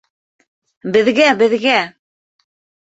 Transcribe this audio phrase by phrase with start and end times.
[0.95, 1.79] Беҙгә, беҙгә!